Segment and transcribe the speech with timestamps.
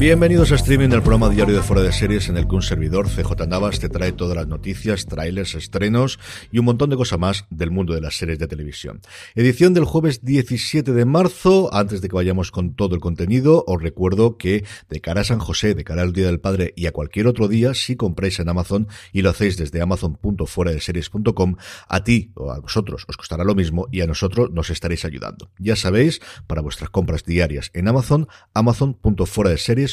[0.00, 3.06] Bienvenidos a streaming del programa diario de Fuera de Series en el que un servidor,
[3.06, 6.18] CJ Navas, te trae todas las noticias, trailers, estrenos
[6.50, 9.02] y un montón de cosas más del mundo de las series de televisión.
[9.34, 11.68] Edición del jueves 17 de marzo.
[11.74, 15.38] Antes de que vayamos con todo el contenido, os recuerdo que de cara a San
[15.38, 18.48] José, de cara al Día del Padre y a cualquier otro día, si compráis en
[18.48, 21.56] Amazon y lo hacéis desde amazon.fueradeseries.com,
[21.88, 25.50] a ti o a vosotros os costará lo mismo y a nosotros nos estaréis ayudando.
[25.58, 29.89] Ya sabéis, para vuestras compras diarias en Amazon, amazon.fueradeseries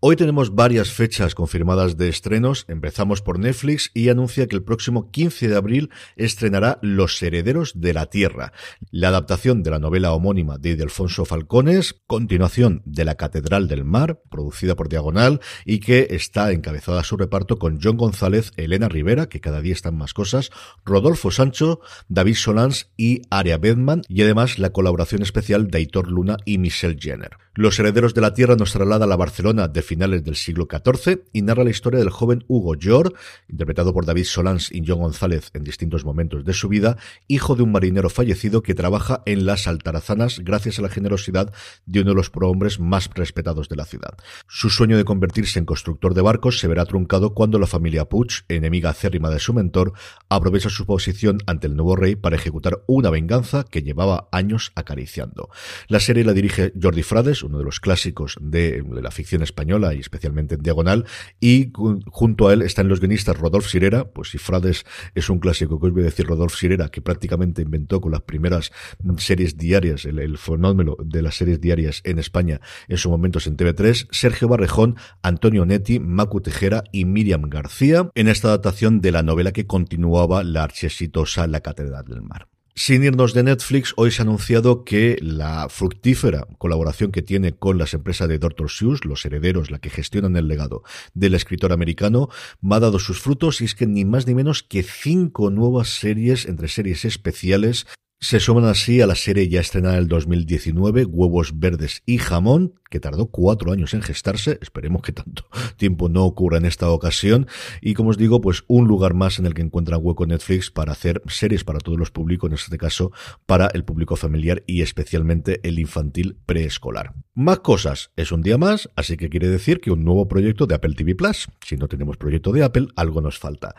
[0.00, 2.64] Hoy tenemos varias fechas confirmadas de estrenos.
[2.68, 7.94] Empezamos por Netflix y anuncia que el próximo 15 de abril estrenará Los Herederos de
[7.94, 8.52] la Tierra,
[8.90, 14.20] la adaptación de la novela homónima de Alfonso Falcones, continuación de La Catedral del Mar,
[14.30, 19.40] producida por Diagonal y que está encabezada su reparto con John González, Elena Rivera, que
[19.40, 20.50] cada día están más cosas,
[20.84, 26.36] Rodolfo Sancho, David Solans y Aria Bedman, y además la colaboración especial de Aitor Luna
[26.44, 27.43] y Michelle Jenner.
[27.56, 31.20] Los Herederos de la Tierra nos traslada a la Barcelona de finales del siglo XIV
[31.32, 33.14] y narra la historia del joven Hugo Jor,
[33.48, 36.96] interpretado por David Solans y John González en distintos momentos de su vida,
[37.28, 41.54] hijo de un marinero fallecido que trabaja en las Altarazanas gracias a la generosidad
[41.86, 44.16] de uno de los prohombres más respetados de la ciudad.
[44.48, 48.42] Su sueño de convertirse en constructor de barcos se verá truncado cuando la familia Puch,
[48.48, 49.92] enemiga acérrima de su mentor,
[50.28, 55.50] aprovecha su posición ante el nuevo rey para ejecutar una venganza que llevaba años acariciando.
[55.86, 60.00] La serie la dirige Jordi Frades, uno de los clásicos de la ficción española y
[60.00, 61.06] especialmente en diagonal,
[61.40, 61.72] y
[62.06, 64.84] junto a él están los guionistas Rodolfo Sirera, pues si Frades
[65.14, 68.22] es un clásico que os voy a decir Rodolfo Sirera, que prácticamente inventó con las
[68.22, 68.72] primeras
[69.18, 74.08] series diarias, el, fenómeno de las series diarias en España en sus momentos en TV3,
[74.10, 79.52] Sergio Barrejón, Antonio Netti, Macu Tejera y Miriam García, en esta adaptación de la novela
[79.52, 82.53] que continuaba la archiexitosa La Catedral del Mar.
[82.76, 87.78] Sin irnos de Netflix, hoy se ha anunciado que la fructífera colaboración que tiene con
[87.78, 88.68] las empresas de Dr.
[88.68, 90.82] Seuss, los herederos, la que gestionan el legado
[91.14, 92.30] del escritor americano,
[92.68, 96.46] ha dado sus frutos y es que ni más ni menos que cinco nuevas series,
[96.46, 97.86] entre series especiales,
[98.20, 102.74] se suman así a la serie ya estrenada en el 2019, Huevos Verdes y Jamón,
[102.94, 104.56] que tardó cuatro años en gestarse.
[104.62, 105.46] Esperemos que tanto
[105.76, 107.48] tiempo no ocurra en esta ocasión.
[107.80, 110.92] Y como os digo, pues un lugar más en el que encuentran hueco Netflix para
[110.92, 113.10] hacer series para todos los públicos, en este caso
[113.46, 117.14] para el público familiar y especialmente el infantil preescolar.
[117.34, 120.76] Más cosas, es un día más, así que quiere decir que un nuevo proyecto de
[120.76, 121.48] Apple TV Plus.
[121.66, 123.74] Si no tenemos proyecto de Apple, algo nos falta.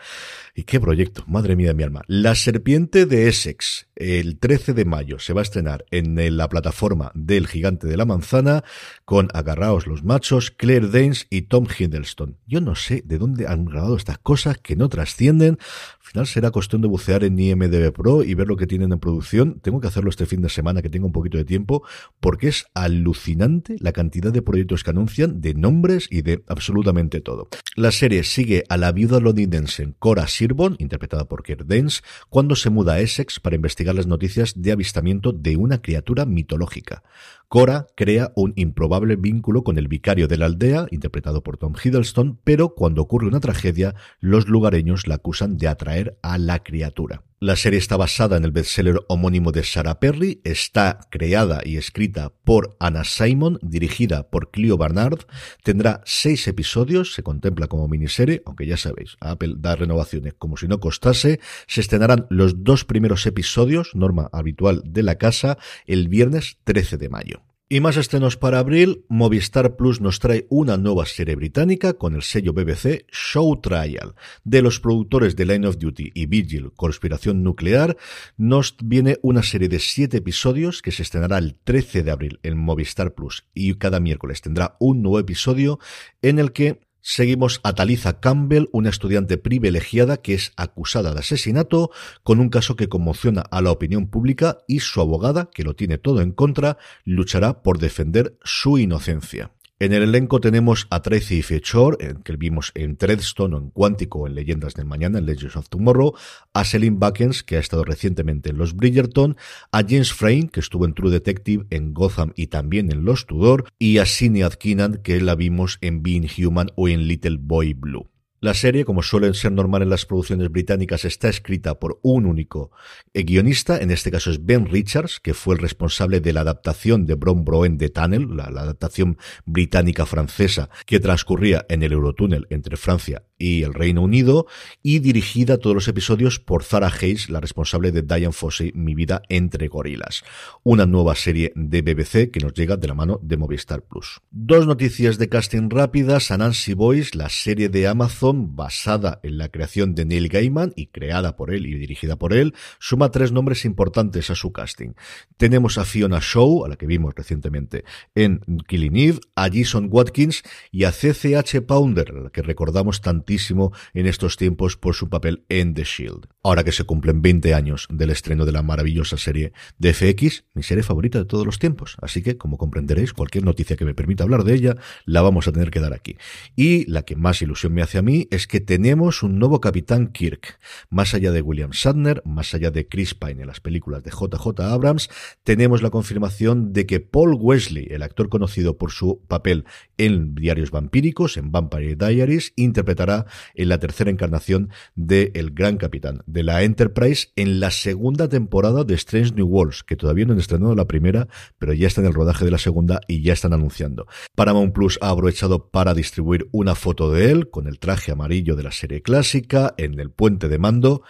[0.54, 1.24] ¿Y qué proyecto?
[1.26, 2.02] Madre mía de mi alma.
[2.08, 3.88] La serpiente de Essex.
[3.96, 8.04] El 13 de mayo se va a estrenar en la plataforma del Gigante de la
[8.04, 8.66] Manzana
[9.06, 12.38] con Agarraos los Machos, Claire Danes y Tom Hiddleston.
[12.48, 15.60] Yo no sé de dónde han grabado estas cosas que no trascienden.
[16.00, 19.00] Al final será cuestión de bucear en IMDB Pro y ver lo que tienen en
[19.00, 19.60] producción.
[19.62, 21.84] Tengo que hacerlo este fin de semana que tengo un poquito de tiempo
[22.20, 27.50] porque es alucinante la cantidad de proyectos que anuncian, de nombres y de absolutamente todo.
[27.76, 32.72] La serie sigue a la viuda londinense Cora Sirbon, interpretada por Claire Danes, cuando se
[32.72, 37.04] muda a Essex para investigar las noticias de avistamiento de una criatura mitológica.
[37.48, 42.40] Cora crea un improbable vínculo con el vicario de la aldea, interpretado por Tom Hiddleston,
[42.44, 47.24] pero cuando ocurre una tragedia, los lugareños la acusan de atraer a la criatura.
[47.46, 52.34] La serie está basada en el bestseller homónimo de Sarah Perry, está creada y escrita
[52.44, 55.28] por Anna Simon, dirigida por Clio Barnard,
[55.62, 60.68] tendrá seis episodios, se contempla como miniserie, aunque ya sabéis, Apple da renovaciones como si
[60.68, 66.58] no costase, se estrenarán los dos primeros episodios, norma habitual de la casa, el viernes
[66.64, 67.44] 13 de mayo.
[67.68, 72.22] Y más estrenos para abril, Movistar Plus nos trae una nueva serie británica con el
[72.22, 74.14] sello BBC Show Trial.
[74.44, 77.98] De los productores de Line of Duty y Vigil, Conspiración Nuclear,
[78.38, 82.56] nos viene una serie de siete episodios que se estrenará el 13 de abril en
[82.56, 85.80] Movistar Plus y cada miércoles tendrá un nuevo episodio
[86.22, 91.92] en el que Seguimos a Taliza Campbell, una estudiante privilegiada que es acusada de asesinato,
[92.24, 96.00] con un caso que conmociona a la opinión pública y su abogada, que lo tiene
[96.00, 99.55] todo en contra, luchará por defender su inocencia.
[99.78, 104.34] En el elenco tenemos a Tracy Fechor, que vimos en Treadstone o en Cuántico en
[104.34, 106.14] Leyendas del Mañana, en Legends of Tomorrow,
[106.54, 109.36] a Selim Buckens, que ha estado recientemente en Los Bridgerton,
[109.74, 113.66] a James Frayne, que estuvo en True Detective, en Gotham y también en Los Tudor,
[113.78, 118.08] y a Sinead Keenan, que la vimos en Being Human o en Little Boy Blue.
[118.46, 122.70] La serie, como suelen ser normal en las producciones británicas, está escrita por un único
[123.12, 127.16] guionista, en este caso es Ben Richards, que fue el responsable de la adaptación de
[127.16, 133.24] Brom Broen de Tunnel, la, adaptación británica francesa que transcurría en el Eurotúnel entre Francia
[133.40, 134.46] y el Reino Unido,
[134.84, 139.24] y dirigida todos los episodios por Zara Hayes, la responsable de Diane Fossey, Mi vida
[139.28, 140.24] entre gorilas.
[140.62, 144.22] Una nueva serie de BBC que nos llega de la mano de Movistar Plus.
[144.30, 149.96] Dos noticias de casting rápidas, Anansi Boys, la serie de Amazon basada en la creación
[149.96, 154.30] de Neil Gaiman y creada por él y dirigida por él, suma tres nombres importantes
[154.30, 154.94] a su casting.
[155.38, 157.84] Tenemos a Fiona Shaw, a la que vimos recientemente
[158.14, 163.72] en Killing Eve, a Jason Watkins y a CCH Pounder, a la que recordamos tantísimo
[163.94, 166.28] en estos tiempos por su papel en The Shield.
[166.44, 170.64] Ahora que se cumplen 20 años del estreno de la maravillosa serie de FX, mi
[170.64, 171.98] serie favorita de todos los tiempos.
[172.02, 175.52] Así que, como comprenderéis, cualquier noticia que me permita hablar de ella, la vamos a
[175.52, 176.18] tener que dar aquí.
[176.56, 180.08] Y la que más ilusión me hace a mí es que tenemos un nuevo Capitán
[180.08, 180.60] Kirk.
[180.90, 184.62] Más allá de William Shatner, más allá de Chris Pine en las películas de JJ
[184.62, 185.10] Abrams,
[185.44, 189.66] tenemos la confirmación de que Paul Wesley, el actor conocido por su papel
[189.98, 196.24] en Diarios Vampíricos, en Vampire Diaries, interpretará en la tercera encarnación de El Gran Capitán
[196.26, 200.40] de la Enterprise en la segunda temporada de Strange New Worlds, que todavía no han
[200.40, 203.54] estrenado la primera, pero ya está en el rodaje de la segunda y ya están
[203.54, 204.08] anunciando.
[204.36, 207.80] Paramount Plus ha aprovechado para distribuir una foto de él con el
[208.12, 211.04] amarillo de la serie clásica en el puente de mando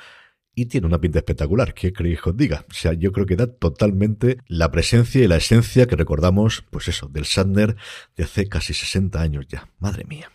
[0.55, 1.73] y tiene una pinta espectacular.
[1.73, 2.65] ¿Qué creéis que os diga?
[2.69, 6.87] O sea, yo creo que da totalmente la presencia y la esencia que recordamos, pues
[6.87, 7.75] eso, del Sandner
[8.15, 9.69] de hace casi 60 años ya.
[9.79, 10.31] Madre mía.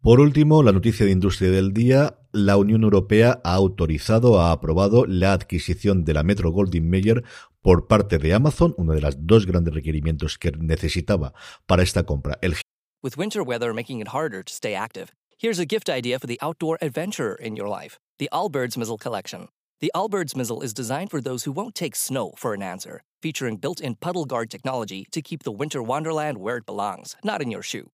[0.00, 5.06] Por último, la noticia de industria del día, la Unión Europea ha autorizado, ha aprobado
[5.06, 7.24] la adquisición de la Metro Goldwyn Mayer
[7.62, 11.32] por parte de Amazon, uno de los dos grandes requerimientos que necesitaba
[11.66, 12.38] para esta compra.
[12.42, 12.54] El
[13.02, 15.12] With winter weather making it harder to stay active,
[15.44, 17.98] here's a gift idea for the outdoor adventurer in your life.
[18.18, 19.48] The Allbirds Mizzle Collection.
[19.80, 23.58] The Allbirds Mizzle is designed for those who won't take snow for an answer, featuring
[23.58, 27.60] built-in puddle guard technology to keep the winter wonderland where it belongs, not in your
[27.60, 27.90] shoe.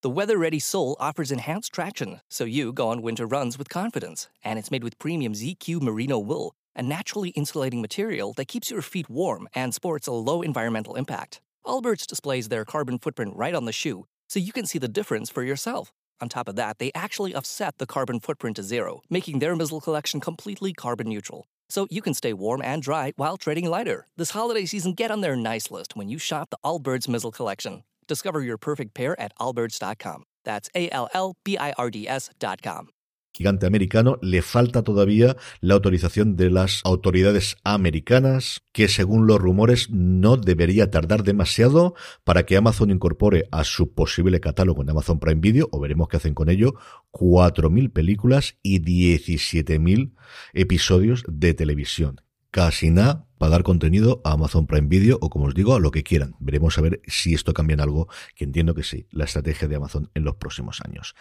[0.00, 4.30] The weather ready sole offers enhanced traction, so you go on winter runs with confidence.
[4.42, 8.80] And it's made with premium ZQ merino wool, a naturally insulating material that keeps your
[8.80, 11.42] feet warm and sports a low environmental impact.
[11.66, 15.28] Allbirds displays their carbon footprint right on the shoe, so you can see the difference
[15.28, 15.92] for yourself.
[16.20, 19.80] On top of that, they actually offset the carbon footprint to zero, making their Mizzle
[19.80, 21.46] collection completely carbon neutral.
[21.68, 24.06] So you can stay warm and dry while trading lighter.
[24.16, 27.82] This holiday season, get on their nice list when you shop the Allbirds Mizzle collection.
[28.06, 30.24] Discover your perfect pair at allbirds.com.
[30.44, 32.93] That's A L L B I R D S.com.
[33.36, 39.90] Gigante americano, le falta todavía la autorización de las autoridades americanas, que según los rumores
[39.90, 45.40] no debería tardar demasiado para que Amazon incorpore a su posible catálogo en Amazon Prime
[45.40, 46.74] Video, o veremos qué hacen con ello,
[47.10, 50.12] 4.000 películas y 17.000
[50.52, 52.20] episodios de televisión.
[52.52, 55.90] Casi nada para dar contenido a Amazon Prime Video o como os digo, a lo
[55.90, 56.34] que quieran.
[56.38, 59.76] Veremos a ver si esto cambia en algo, que entiendo que sí, la estrategia de
[59.76, 61.14] Amazon en los próximos años.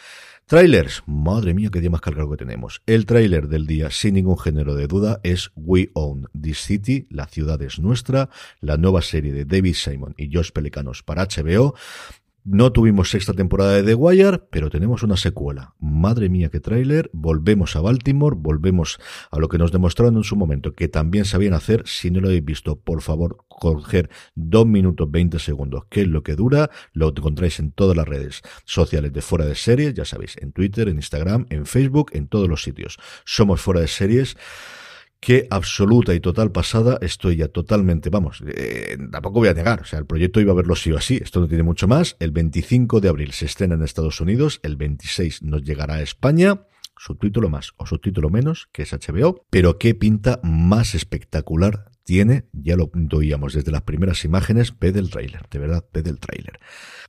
[0.45, 2.81] Trailers, madre mía, qué día más cargado que tenemos.
[2.85, 7.27] El trailer del día, sin ningún género de duda, es We Own This City, la
[7.27, 8.29] ciudad es nuestra,
[8.59, 11.75] la nueva serie de David Simon y Josh Pelicanos para HBO.
[12.45, 15.75] No tuvimos sexta temporada de The Wire, pero tenemos una secuela.
[15.79, 17.09] Madre mía, qué tráiler.
[17.13, 18.99] Volvemos a Baltimore, volvemos
[19.31, 21.83] a lo que nos demostraron en su momento, que también sabían hacer.
[21.85, 26.21] Si no lo habéis visto, por favor, coger dos minutos 20 segundos, que es lo
[26.21, 26.69] que dura.
[26.91, 30.89] Lo encontráis en todas las redes sociales de Fuera de Series, ya sabéis, en Twitter,
[30.89, 32.97] en Instagram, en Facebook, en todos los sitios.
[33.23, 34.35] Somos Fuera de Series
[35.23, 39.85] que absoluta y total pasada estoy ya totalmente, vamos, eh, tampoco voy a negar, o
[39.85, 42.31] sea, el proyecto iba a verlo sí o así, esto no tiene mucho más, el
[42.31, 46.65] 25 de abril se estrena en Estados Unidos, el 26 nos llegará a España,
[46.97, 52.75] subtítulo más o subtítulo menos, que es HBO, pero qué pinta más espectacular tiene, ya
[52.75, 56.59] lo oíamos desde las primeras imágenes, ve del tráiler, de verdad, ve del tráiler.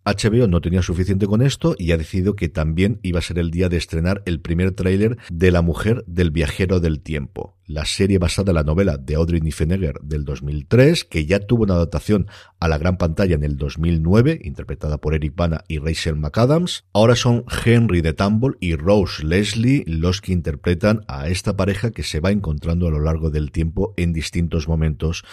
[0.05, 3.51] HBO no tenía suficiente con esto y ha decidido que también iba a ser el
[3.51, 8.19] día de estrenar el primer tráiler de La mujer del viajero del tiempo la serie
[8.19, 12.27] basada en la novela de Audrey Niffenegger del 2003, que ya tuvo una adaptación
[12.61, 16.85] a la gran pantalla en el 2009, interpretada por Eric Bana y Rachel McAdams.
[16.93, 22.03] Ahora son Henry de Tumble y Rose Leslie los que interpretan a esta pareja que
[22.03, 25.25] se va encontrando a lo largo del tiempo en distintos momentos,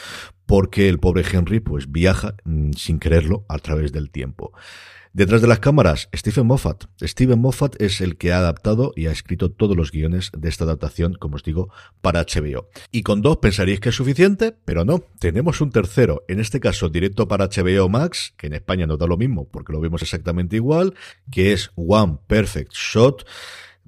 [0.52, 4.52] porque el pobre Henry pues viaja mm, sin quererlo a través del tiempo.
[5.14, 6.88] Detrás de las cámaras, Stephen Moffat.
[7.02, 10.66] Stephen Moffat es el que ha adaptado y ha escrito todos los guiones de esta
[10.66, 11.70] adaptación, como os digo,
[12.02, 12.68] para HBO.
[12.92, 15.02] Y con dos pensaríais que es suficiente, pero no.
[15.20, 19.08] Tenemos un tercero, en este caso directo para HBO Max, que en España no da
[19.08, 20.96] lo mismo porque lo vemos exactamente igual,
[21.32, 23.26] que es One Perfect Shot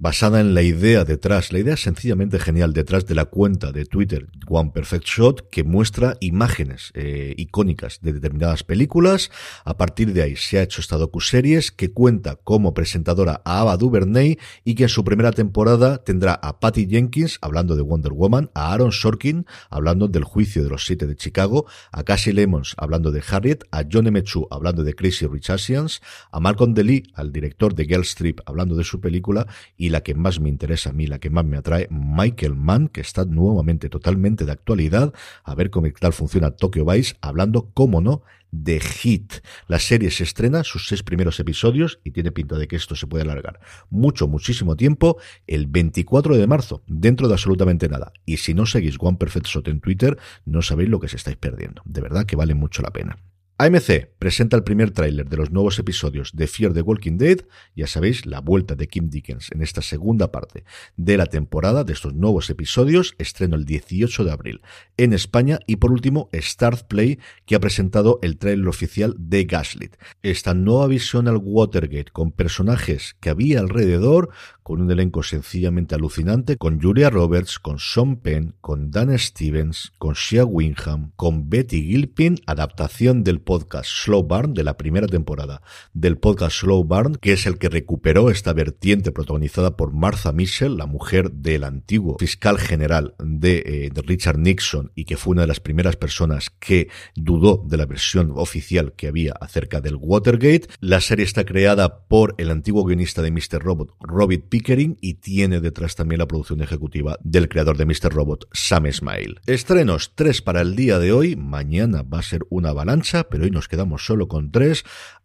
[0.03, 4.27] basada en la idea detrás, la idea sencillamente genial detrás de la cuenta de Twitter
[4.49, 9.31] One Perfect Shot que muestra imágenes eh, icónicas de determinadas películas.
[9.63, 13.77] A partir de ahí se ha hecho esta docu-series que cuenta como presentadora a Ava
[13.77, 18.51] DuVernay y que en su primera temporada tendrá a Patty Jenkins hablando de Wonder Woman,
[18.53, 23.13] a Aaron Sorkin hablando del juicio de los siete de Chicago, a Cassie Lemons hablando
[23.13, 24.21] de Harriet, a John M.
[24.51, 28.83] Hablando de Crazy Rich Asians, a Malcolm DeLee, al director de Girl Strip hablando de
[28.83, 31.87] su película y la que más me interesa a mí, la que más me atrae,
[31.91, 37.15] Michael Mann, que está nuevamente totalmente de actualidad, a ver cómo tal funciona Tokyo Vice,
[37.21, 39.33] hablando, cómo no, de Hit.
[39.67, 43.05] La serie se estrena, sus seis primeros episodios, y tiene pinta de que esto se
[43.05, 43.59] puede alargar
[43.91, 48.13] mucho, muchísimo tiempo, el 24 de marzo, dentro de absolutamente nada.
[48.25, 51.37] Y si no seguís One Perfect Shot en Twitter, no sabéis lo que se estáis
[51.37, 51.83] perdiendo.
[51.85, 53.19] De verdad que vale mucho la pena.
[53.63, 57.45] AMC presenta el primer tráiler de los nuevos episodios de Fear the Walking Dead,
[57.77, 60.65] ya sabéis, la vuelta de Kim Dickens en esta segunda parte
[60.97, 64.61] de la temporada de estos nuevos episodios, estreno el 18 de abril
[64.97, 69.95] en España y por último Start Play que ha presentado el tráiler oficial de Gaslit.
[70.23, 76.57] Esta nueva visión al Watergate con personajes que había alrededor, con un elenco sencillamente alucinante,
[76.57, 82.39] con Julia Roberts, con Sean Penn, con Dan Stevens, con Shea Wingham, con Betty Gilpin,
[82.45, 85.61] adaptación del podcast Slow Barn de la primera temporada
[85.93, 90.75] del podcast Slow Barn, que es el que recuperó esta vertiente protagonizada por Martha Mitchell,
[90.75, 95.41] la mujer del antiguo fiscal general de, eh, de Richard Nixon y que fue una
[95.41, 100.67] de las primeras personas que dudó de la versión oficial que había acerca del Watergate.
[100.79, 103.61] La serie está creada por el antiguo guionista de Mr.
[103.61, 108.11] Robot, Robert Pickering, y tiene detrás también la producción ejecutiva del creador de Mr.
[108.11, 109.35] Robot, Sam Smile.
[109.45, 111.35] Estrenos, tres para el día de hoy.
[111.35, 114.83] Mañana va a ser una avalancha, pero hoy nos quedamos solo con tres.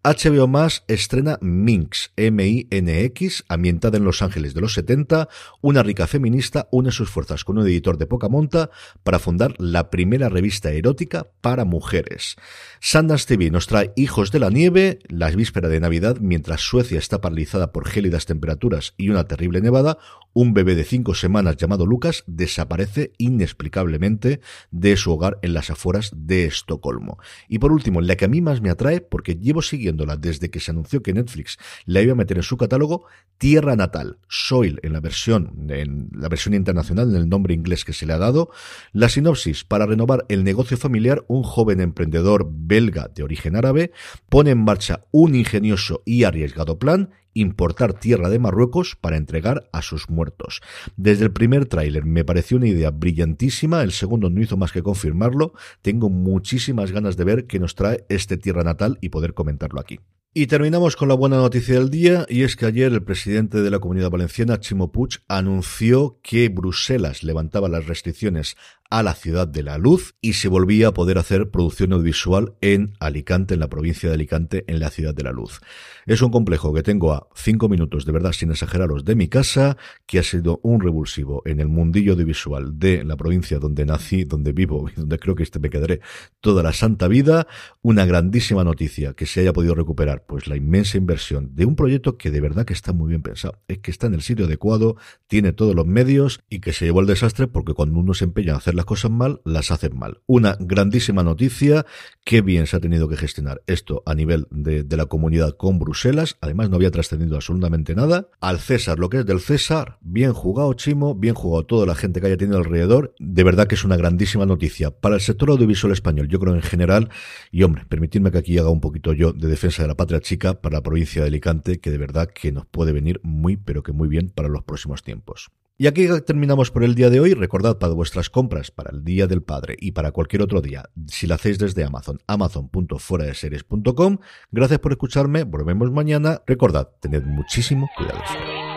[0.09, 5.29] HBO Más estrena Minx, M-I-N-X, ambientada en Los Ángeles de los 70.
[5.61, 8.71] Una rica feminista une sus fuerzas con un editor de poca monta
[9.03, 12.37] para fundar la primera revista erótica para mujeres.
[12.81, 17.21] Sundance TV nos trae Hijos de la Nieve, la víspera de Navidad, mientras Suecia está
[17.21, 19.99] paralizada por gélidas temperaturas y una terrible nevada,
[20.33, 26.13] un bebé de cinco semanas llamado Lucas desaparece inexplicablemente de su hogar en las afueras
[26.15, 27.19] de Estocolmo.
[27.49, 29.63] Y por último, la que a mí más me atrae, porque llevo
[30.07, 33.07] desde que se anunció que Netflix la iba a meter en su catálogo,
[33.39, 37.93] Tierra Natal, Soil en la versión, en la versión internacional, en el nombre inglés que
[37.93, 38.51] se le ha dado.
[38.93, 43.93] La sinopsis, para renovar el negocio familiar, un joven emprendedor belga de origen árabe
[44.29, 49.83] pone en marcha un ingenioso y arriesgado plan importar tierra de Marruecos para entregar a
[49.83, 50.61] sus muertos.
[50.97, 54.83] Desde el primer tráiler me pareció una idea brillantísima, el segundo no hizo más que
[54.83, 55.53] confirmarlo,
[55.83, 60.01] tengo muchísimas ganas de ver qué nos trae este tierra natal y poder comentarlo aquí.
[60.35, 63.71] Y terminamos con la buena noticia del día, y es que ayer el presidente de
[63.71, 68.55] la Comunidad Valenciana, Chimo Puig, anunció que Bruselas levantaba las restricciones
[68.91, 72.95] a la ciudad de la luz y se volvía a poder hacer producción audiovisual en
[73.01, 75.61] Alicante, en la provincia de Alicante, en la ciudad de la luz.
[76.07, 79.77] Es un complejo que tengo a cinco minutos, de verdad, sin exageraros, de mi casa,
[80.07, 84.53] que ha sido un revulsivo en el mundillo audiovisual de la provincia donde nací, donde
[84.53, 86.01] vivo y donde creo que este me quedaré
[86.41, 87.47] toda la santa vida.
[87.83, 92.17] Una grandísima noticia que se haya podido recuperar, pues la inmensa inversión de un proyecto
[92.17, 93.61] que de verdad que está muy bien pensado.
[93.69, 97.01] Es que está en el sitio adecuado, tiene todos los medios y que se llevó
[97.01, 100.23] el desastre porque cuando uno se empeña a hacer las cosas mal, las hacen mal.
[100.27, 101.85] Una grandísima noticia,
[102.25, 106.37] qué bien se ha tenido que gestionar esto a nivel de, la comunidad con Bruselas
[106.41, 108.29] además no había trascendido absolutamente nada.
[108.41, 112.21] Al César, lo que es del César, bien jugado Chimo, bien jugado toda la gente
[112.21, 113.15] que haya tenido alrededor.
[113.19, 116.63] De verdad que es una grandísima noticia para el sector audiovisual español, yo creo en
[116.63, 117.11] general.
[117.51, 120.61] Y hombre, permitidme que aquí haga un poquito yo de defensa de la patria chica
[120.61, 123.93] para la provincia de Alicante, que de verdad que nos puede venir muy, pero que
[123.93, 125.51] muy bien para los próximos tiempos.
[125.81, 127.35] Y aquí terminamos por el día de hoy.
[127.35, 131.29] Recordad para vuestras compras para el Día del Padre y para cualquier otro día, si
[131.29, 134.19] la hacéis desde Amazon, amazon.fueradeseries.com.
[134.51, 135.45] Gracias por escucharme.
[135.45, 136.43] Volvemos mañana.
[136.49, 138.68] Recordad, tened muchísimo cuidado.